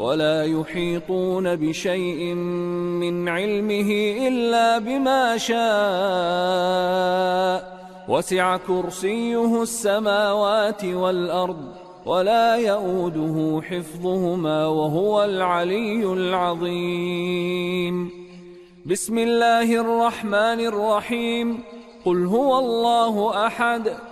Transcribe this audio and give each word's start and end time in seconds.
ولا 0.00 0.44
يحيطون 0.44 1.56
بشيء 1.56 2.34
من 2.34 3.28
علمه 3.28 3.90
إلا 4.28 4.78
بما 4.78 5.38
شاء. 5.38 5.60
وسع 8.08 8.56
كرسيه 8.56 9.62
السماوات 9.62 10.84
والأرض 10.84 11.64
ولا 12.06 12.56
يؤوده 12.56 13.62
حفظهما 13.62 14.66
وهو 14.66 15.24
العلي 15.24 16.12
العظيم. 16.12 18.10
بسم 18.86 19.18
الله 19.18 19.80
الرحمن 19.80 20.60
الرحيم. 20.60 21.62
قل 22.04 22.26
هو 22.26 22.58
الله 22.58 23.46
أحد. 23.46 23.92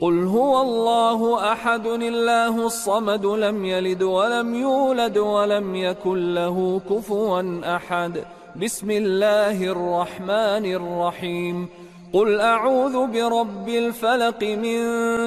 قل 0.00 0.24
هو 0.24 0.62
الله 0.62 1.52
أحد 1.52 1.86
الله 1.86 2.66
الصمد 2.66 3.26
لم 3.26 3.64
يلد 3.64 4.02
ولم 4.02 4.54
يولد 4.54 5.18
ولم 5.18 5.74
يكن 5.74 6.34
له 6.34 6.80
كفوا 6.90 7.60
أحد 7.76 8.24
بسم 8.56 8.90
الله 8.90 9.64
الرحمن 9.64 10.64
الرحيم 10.74 11.68
قل 12.12 12.40
أعوذ 12.40 13.06
برب 13.06 13.68
الفلق 13.68 14.42
من 14.42 14.80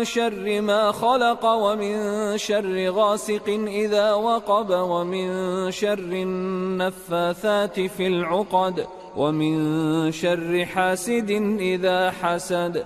شر 0.03 0.61
ما 0.61 0.91
خلق 0.91 1.45
ومن 1.45 1.97
شر 2.37 2.89
غاسق 2.89 3.49
إذا 3.67 4.13
وقب 4.13 4.69
ومن 4.69 5.27
شر 5.71 5.99
النفاثات 5.99 7.79
في 7.79 8.07
العقد 8.07 8.87
ومن 9.17 10.11
شر 10.11 10.65
حاسد 10.65 11.31
إذا 11.59 12.11
حسد 12.11 12.85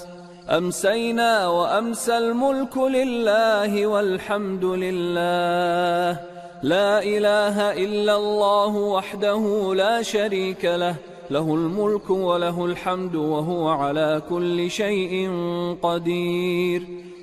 أمسينا 0.51 1.47
وأمسى 1.47 2.17
الملك 2.17 2.77
لله 2.77 3.87
والحمد 3.87 4.65
لله. 4.65 6.19
لا 6.63 7.03
إله 7.03 7.71
إلا 7.71 8.15
الله 8.15 8.75
وحده 8.75 9.73
لا 9.75 10.01
شريك 10.01 10.65
له. 10.65 10.95
له 11.29 11.55
الملك 11.55 12.09
وله 12.09 12.65
الحمد 12.65 13.15
وهو 13.15 13.69
على 13.69 14.21
كل 14.29 14.71
شيء 14.71 15.31
قدير. 15.81 16.81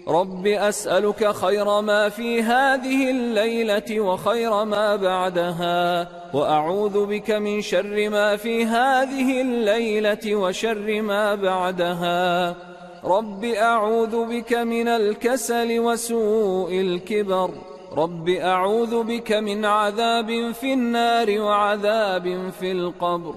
رب 0.08 0.46
أسألك 0.46 1.32
خير 1.32 1.80
ما 1.80 2.08
في 2.08 2.42
هذه 2.42 3.10
الليلة 3.10 4.00
وخير 4.00 4.64
ما 4.64 4.96
بعدها. 4.96 6.08
وأعوذ 6.34 7.06
بك 7.06 7.30
من 7.30 7.60
شر 7.60 8.08
ما 8.08 8.36
في 8.36 8.64
هذه 8.64 9.40
الليلة 9.40 10.34
وشر 10.34 11.02
ما 11.02 11.34
بعدها. 11.34 12.56
رب 13.04 13.44
أعوذ 13.44 14.26
بك 14.26 14.52
من 14.54 14.88
الكسل 14.88 15.78
وسوء 15.80 16.80
الكبر 16.80 17.50
رب 17.92 18.28
أعوذ 18.28 19.02
بك 19.02 19.32
من 19.32 19.64
عذاب 19.64 20.52
في 20.52 20.72
النار 20.72 21.40
وعذاب 21.40 22.50
في 22.60 22.72
القبر 22.72 23.34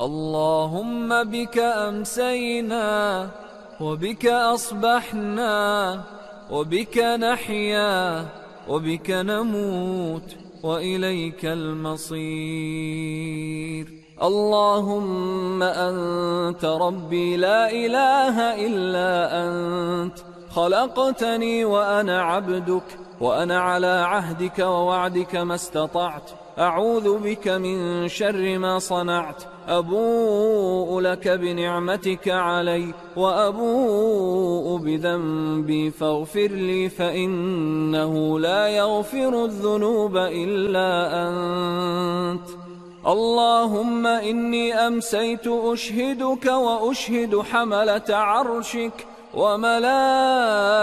اللهم 0.00 1.24
بك 1.24 1.58
أمسينا 1.58 3.28
وبك 3.80 4.26
أصبحنا 4.26 6.00
وبك 6.50 6.98
نحيا 6.98 8.26
وبك 8.68 9.10
نموت 9.10 10.36
وإليك 10.62 11.44
المصير 11.44 12.40
اللهم 14.22 15.62
أنت 15.62 16.64
ربي 16.64 17.36
لا 17.36 17.70
إله 17.70 18.66
إلا 18.66 19.42
أنت. 19.44 20.18
خلقتني 20.50 21.64
وأنا 21.64 22.22
عبدك 22.22 22.82
وأنا 23.20 23.60
على 23.60 23.86
عهدك 23.86 24.58
ووعدك 24.58 25.36
ما 25.36 25.54
استطعت. 25.54 26.30
أعوذ 26.58 27.18
بك 27.18 27.48
من 27.48 28.08
شر 28.08 28.58
ما 28.58 28.78
صنعت. 28.78 29.42
أبوء 29.68 31.00
لك 31.00 31.28
بنعمتك 31.28 32.28
علي 32.28 32.94
وأبوء 33.16 34.78
بذنبي 34.78 35.90
فاغفر 35.90 36.48
لي 36.48 36.88
فإنه 36.88 38.38
لا 38.38 38.68
يغفر 38.68 39.44
الذنوب 39.44 40.16
إلا 40.16 40.90
أنت. 41.28 42.69
اللهم 43.06 44.06
إني 44.06 44.74
أمسيت 44.74 45.46
أشهدك 45.46 46.46
وأشهد 46.46 47.40
حملة 47.40 48.02
عرشك 48.10 49.06
وملائكتك 49.34 50.74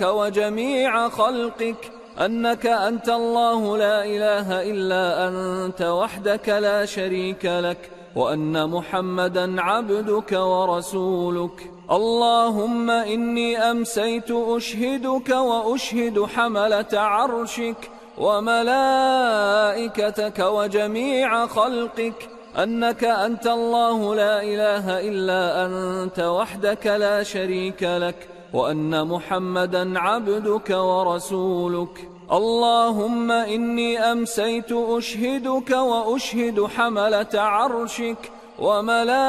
وجميع 0.00 1.08
خلقك 1.08 1.92
أنك 2.20 2.66
أنت 2.66 3.08
الله 3.08 3.76
لا 3.76 4.04
إله 4.04 4.62
إلا 4.62 5.28
أنت 5.28 5.82
وحدك 5.82 6.48
لا 6.48 6.84
شريك 6.84 7.44
لك 7.44 7.90
وأن 8.16 8.70
محمدا 8.70 9.62
عبدك 9.62 10.32
ورسولك. 10.32 11.70
اللهم 11.90 12.90
إني 12.90 13.58
أمسيت 13.58 14.30
أشهدك 14.30 15.30
وأشهد 15.30 16.24
حملة 16.36 16.92
عرشك 16.92 17.90
وملائكتك 18.18 19.75
وجميع 20.40 21.46
خلقك 21.46 22.28
أنك 22.62 23.04
أنت 23.04 23.46
الله 23.46 24.14
لا 24.14 24.42
إله 24.42 25.08
إلا 25.08 25.66
أنت 25.66 26.20
وحدك 26.20 26.86
لا 26.86 27.22
شريك 27.22 27.82
لك 27.82 28.28
وأن 28.52 29.06
محمدا 29.06 29.98
عبدك 29.98 30.70
ورسولك. 30.70 32.08
اللهم 32.32 33.30
إني 33.30 33.98
أمسيت 33.98 34.72
أشهدك 34.72 35.70
وأشهد 35.70 36.64
حملة 36.64 37.26
عرشك 37.34 38.30
وملائكتك 38.58 39.20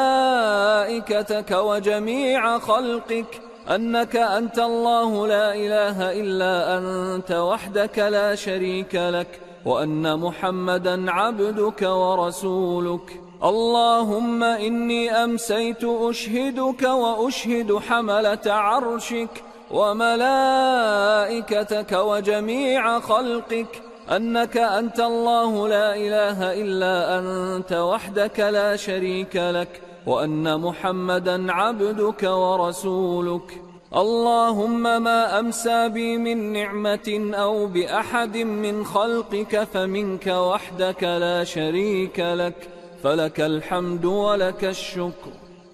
وجميع 1.52 2.60
خلقك 2.60 3.42
أنك 3.76 4.16
أنت 4.16 4.60
الله 4.60 5.28
لا 5.28 5.56
إله 5.56 6.12
إلا 6.22 6.78
أنت 6.78 7.32
وحدك 7.32 8.00
لا 8.00 8.36
شريك 8.36 8.96
لك. 8.96 9.42
وأن 9.68 10.20
محمدا 10.20 11.12
عبدك 11.12 11.82
ورسولك. 11.82 13.22
اللهم 13.44 14.44
إني 14.44 15.12
أمسيت 15.12 15.84
أشهدك 15.84 16.84
وأشهد 16.84 17.78
حملة 17.78 18.40
عرشك 18.46 19.44
وملائكتك 19.72 21.92
وجميع 21.92 23.00
خلقك. 23.00 23.82
أنك 24.12 24.58
أنت 24.58 25.00
الله 25.00 25.68
لا 25.68 25.96
إله 25.96 26.54
إلا 26.54 27.20
أنت 27.20 27.74
وحدك 27.74 28.40
لا 28.40 28.76
شريك 28.76 29.36
لك. 29.36 29.82
وأن 30.08 30.62
محمدا 30.62 31.52
عبدك 31.52 32.24
ورسولك. 32.24 33.62
اللهم 33.96 34.84
ما 35.04 35.40
أمسى 35.40 35.90
بي 35.90 36.18
من 36.18 36.54
نعمة 36.54 37.32
أو 37.34 37.68
بأحد 37.68 38.38
من 38.38 38.86
خلقك 38.86 39.64
فمنك 39.74 40.28
وحدك 40.28 41.04
لا 41.04 41.44
شريك 41.44 42.20
لك 42.20 42.70
فلك 43.04 43.42
الحمد 43.42 44.06
ولك 44.06 44.64
الشكر. 44.64 45.32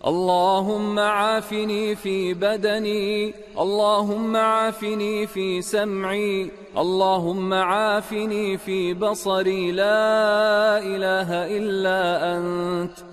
اللهم 0.08 1.00
عافني 1.00 1.96
في 1.96 2.34
بدني 2.34 3.34
اللهم 3.60 4.38
عافني 4.38 5.28
في 5.28 5.62
سمعي 5.62 6.52
اللهم 6.78 7.54
عافني 7.54 8.58
في 8.58 8.94
بصري. 8.94 9.72
لا 9.72 10.78
إله 10.78 11.58
إلا 11.58 12.38
أنت. 12.38 13.13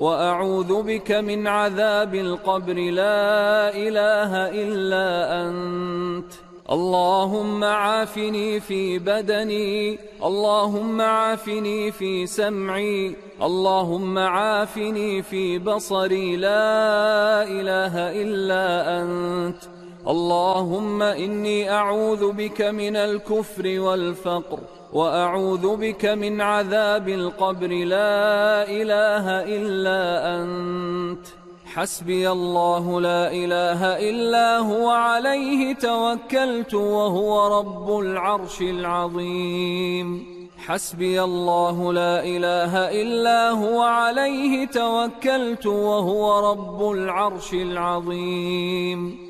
وأعوذ 0.00 0.82
بك 0.82 1.12
من 1.12 1.46
عذاب 1.46 2.14
القبر 2.14 2.74
لا 2.74 3.68
إله 3.74 4.32
إلا 4.62 5.08
أنت. 5.46 6.32
اللهم 6.70 7.64
عافني 7.64 8.60
في 8.60 8.98
بدني 8.98 9.98
اللهم 10.24 11.00
عافني 11.00 11.90
في 11.92 12.26
سمعي 12.26 13.16
اللهم 13.42 14.18
عافني 14.18 15.22
في 15.22 15.58
بصري 15.58 16.36
لا 16.36 17.42
إله 17.42 17.94
إلا 18.22 18.64
أنت. 19.02 19.79
اللهم 20.10 21.02
إني 21.02 21.70
أعوذ 21.70 22.32
بك 22.32 22.62
من 22.62 22.96
الكفر 22.96 23.80
والفقر 23.80 24.58
وأعوذ 24.92 25.76
بك 25.76 26.04
من 26.06 26.40
عذاب 26.40 27.08
القبر. 27.08 27.66
لا 27.66 28.68
إله 28.68 29.26
إلا 29.56 30.00
أنت. 30.36 31.26
حسبي 31.64 32.30
الله 32.30 33.00
لا 33.00 33.32
إله 33.32 34.10
إلا 34.10 34.58
هو 34.58 34.90
عليه 34.90 35.74
توكلت 35.74 36.74
وهو 36.74 37.58
رب 37.58 37.98
العرش 38.00 38.60
العظيم. 38.60 40.26
حسبي 40.58 41.22
الله 41.22 41.92
لا 41.92 42.24
إله 42.24 43.02
إلا 43.02 43.50
هو 43.50 43.82
عليه 43.82 44.66
توكلت 44.66 45.66
وهو 45.66 46.50
رب 46.50 46.92
العرش 46.92 47.52
العظيم. 47.52 49.29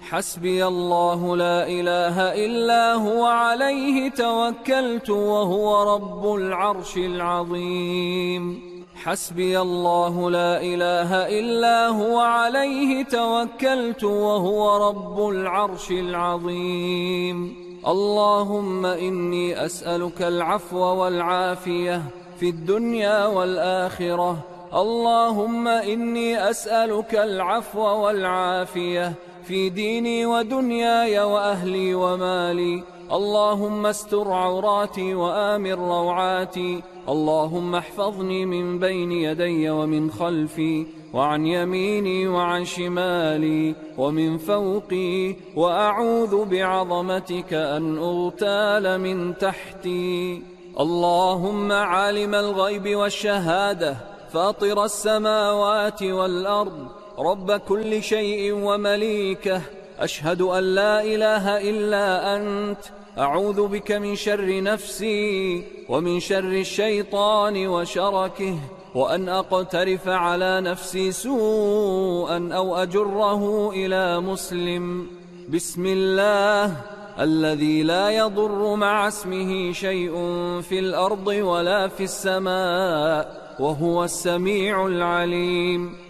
حسبي 0.00 0.66
الله 0.66 1.36
لا 1.36 1.68
إله 1.68 2.16
إلا 2.46 2.94
هو 2.94 3.24
عليه 3.24 4.10
توكلت 4.10 5.10
وهو 5.10 5.94
رب 5.94 6.34
العرش 6.34 6.96
العظيم. 6.96 8.70
حسبي 8.94 9.60
الله 9.60 10.30
لا 10.30 10.60
إله 10.62 11.10
إلا 11.38 11.88
هو 11.88 12.18
عليه 12.18 13.04
توكلت 13.04 14.04
وهو 14.04 14.88
رب 14.88 15.28
العرش 15.28 15.90
العظيم. 15.90 17.56
اللهم 17.86 18.86
إني 18.86 19.64
أسألك 19.64 20.22
العفو 20.22 20.78
والعافية 20.78 22.02
في 22.40 22.48
الدنيا 22.48 23.26
والآخرة. 23.26 24.36
اللهم 24.74 25.68
إني 25.68 26.50
أسألك 26.50 27.14
العفو 27.14 27.80
والعافية 27.80 29.12
في 29.50 29.68
ديني 29.68 30.26
ودنياي 30.26 31.20
وأهلي 31.20 31.94
ومالي. 31.94 32.82
اللهم 33.12 33.86
استر 33.86 34.32
عوراتي 34.32 35.14
وآمن 35.14 35.72
روعاتي. 35.72 36.82
اللهم 37.08 37.74
احفظني 37.74 38.46
من 38.46 38.78
بين 38.78 39.12
يدي 39.12 39.70
ومن 39.70 40.10
خلفي. 40.10 40.86
وعن 41.14 41.46
يميني 41.46 42.28
وعن 42.28 42.64
شمالي. 42.64 43.74
ومن 43.98 44.38
فوقي 44.38 45.36
وأعوذ 45.56 46.44
بعظمتك 46.44 47.52
أن 47.52 47.98
أغتال 47.98 49.00
من 49.00 49.38
تحتي. 49.38 50.42
اللهم 50.80 51.72
عالم 51.72 52.34
الغيب 52.34 52.96
والشهادة. 52.96 53.96
فاطر 54.32 54.84
السماوات 54.84 56.02
والأرض. 56.02 56.99
رب 57.20 57.52
كل 57.52 58.02
شيء 58.02 58.52
ومليكه. 58.52 59.62
أشهد 59.98 60.42
أن 60.42 60.64
لا 60.64 61.04
إله 61.04 61.70
إلا 61.70 62.36
أنت. 62.36 62.78
أعوذ 63.18 63.66
بك 63.66 63.92
من 63.92 64.16
شر 64.16 64.62
نفسي 64.62 65.62
ومن 65.88 66.20
شر 66.20 66.44
الشيطان 66.44 67.66
وشركه. 67.66 68.58
وأن 68.94 69.28
أقترف 69.28 70.08
على 70.08 70.60
نفسي 70.60 71.12
سوءا 71.12 72.48
أو 72.52 72.76
أجره 72.76 73.70
إلى 73.70 74.20
مسلم. 74.20 75.06
بسم 75.48 75.86
الله. 75.86 76.76
الذي 77.20 77.82
لا 77.82 78.10
يضر 78.10 78.74
مع 78.74 79.08
اسمه 79.08 79.72
شيء 79.72 80.12
في 80.60 80.78
الأرض 80.78 81.26
ولا 81.26 81.88
في 81.88 82.02
السماء. 82.04 83.40
وهو 83.60 84.04
السميع 84.04 84.86
العليم. 84.86 86.09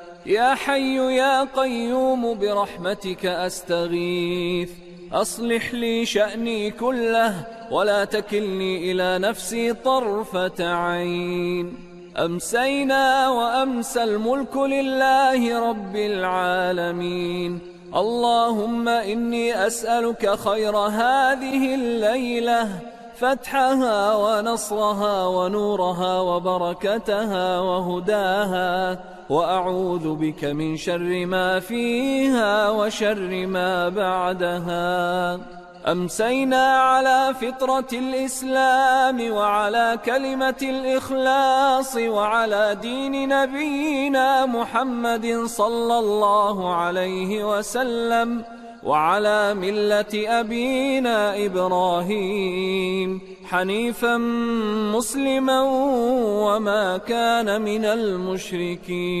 يا 0.25 0.55
حي 0.55 1.17
يا 1.17 1.43
قيوم 1.43 2.39
برحمتك 2.39 3.25
أستغيث. 3.25 4.69
أصلح 5.13 5.73
لي 5.73 6.05
شأني 6.05 6.71
كله 6.71 7.47
ولا 7.71 8.05
تكلني 8.05 8.91
إلى 8.91 9.19
نفسي 9.19 9.73
طرفة 9.73 10.73
عين. 10.73 11.73
أمسينا 12.17 13.29
وأمسى 13.29 14.03
الملك 14.03 14.57
لله 14.57 15.69
رب 15.69 15.95
العالمين. 15.95 17.59
اللهم 17.95 18.89
إني 18.89 19.67
أسألك 19.67 20.35
خير 20.35 20.77
هذه 20.77 21.75
الليلة 21.75 22.69
فتحها 23.15 24.15
ونصرها 24.15 25.27
ونورها 25.27 26.19
وبركتها 26.19 27.59
وهداها. 27.59 28.99
وأعوذ 29.31 30.15
بك 30.15 30.43
من 30.43 30.77
شر 30.77 31.25
ما 31.25 31.59
فيها 31.59 32.69
وشر 32.69 33.47
ما 33.47 33.89
بعدها. 33.89 35.39
أمسينا 35.91 36.65
على 36.77 37.33
فطرة 37.41 37.87
الإسلام 37.93 39.31
وعلى 39.31 39.99
كلمة 40.05 40.61
الإخلاص 40.61 41.95
وعلى 41.95 42.77
دين 42.81 43.29
نبينا 43.29 44.45
محمد 44.45 45.43
صلى 45.45 45.99
الله 45.99 46.75
عليه 46.75 47.57
وسلم 47.57 48.43
وعلى 48.83 49.53
ملة 49.53 50.13
أبينا 50.39 51.45
إبراهيم. 51.45 53.30
حنيفا 53.51 54.17
مسلما 54.95 55.61
وما 56.47 56.97
كان 56.97 57.61
من 57.61 57.85
المشركين. 57.85 59.11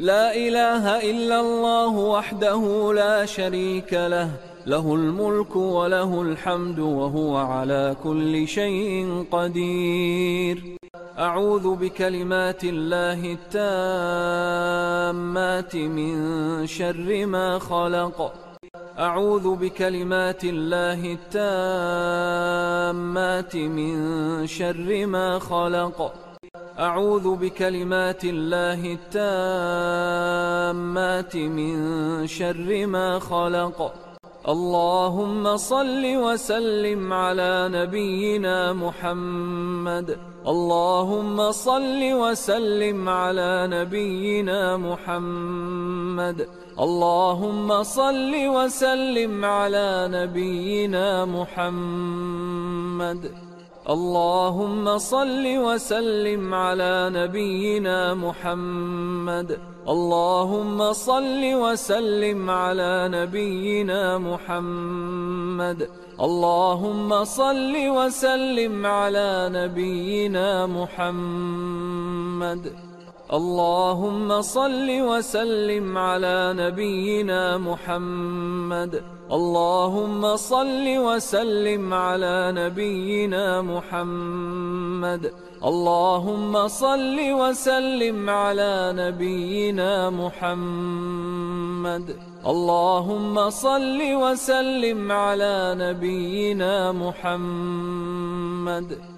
لا 0.00 0.36
إله 0.36 1.10
إلا 1.10 1.40
الله 1.40 1.96
وحده 1.96 2.92
لا 2.92 3.26
شريك 3.26 3.92
له 3.92 4.30
له 4.66 4.94
الملك 4.94 5.56
وله 5.56 6.22
الحمد 6.22 6.78
وهو 6.78 7.36
على 7.36 7.96
كل 8.04 8.48
شيء 8.48 9.24
قدير. 9.30 10.76
أعوذ 11.18 11.74
بكلمات 11.74 12.64
الله 12.64 13.38
التامات 15.12 15.76
من 15.76 16.12
شر 16.66 17.26
ما 17.26 17.58
خلق. 17.58 18.51
أعوذ 19.02 19.56
بكلمات 19.56 20.44
الله 20.44 21.18
التامات 22.54 23.56
من 23.56 23.96
شر 24.46 25.06
ما 25.06 25.38
خلق. 25.38 26.14
أعوذ 26.78 27.36
بكلمات 27.36 28.24
الله 28.24 28.98
التامات 30.72 31.36
من 31.36 31.76
شر 32.26 32.86
ما 32.86 33.18
خلق. 33.18 33.94
اللهم 34.48 35.56
صل 35.56 36.16
وسلم 36.16 37.12
على 37.12 37.68
نبينا 37.72 38.72
محمد. 38.72 40.18
اللهم 40.46 41.52
صل 41.52 42.00
وسلم 42.12 43.08
على 43.08 43.66
نبينا 43.70 44.76
محمد. 44.76 46.48
اللهم 46.78 47.82
صل 47.82 48.34
وسلم 48.34 49.44
على 49.44 50.08
نبينا 50.12 51.24
محمد. 51.24 53.30
اللهم 53.90 54.98
صل 54.98 55.46
وسلم 55.46 56.54
على 56.54 57.10
نبينا 57.14 58.14
محمد. 58.14 59.58
اللهم 59.88 60.92
صل 60.92 61.54
وسلم 61.54 62.50
على 62.50 63.08
نبينا 63.12 64.18
محمد. 64.18 65.88
اللهم 66.20 67.24
صل 67.24 67.88
وسلم 67.88 68.86
على 68.86 69.50
نبينا 69.52 70.66
محمد. 70.66 72.72
اللهم 73.32 74.42
صل 74.42 74.88
وسلم 74.90 75.98
على 75.98 76.54
نبينا 76.56 77.58
محمد. 77.58 79.02
اللهم 79.32 80.36
صل 80.36 80.98
وسلم 80.98 81.94
على 81.94 82.52
نبينا 82.56 83.62
محمد. 83.62 85.32
اللهم 85.64 86.68
صل 86.68 87.32
وسلم 87.32 88.30
على 88.30 88.92
نبينا 88.96 90.10
محمد. 90.10 92.16
اللهم 92.46 93.50
صل 93.50 94.00
وسلم 94.02 95.12
على 95.12 95.74
نبينا 95.78 96.92
محمد. 96.92 98.98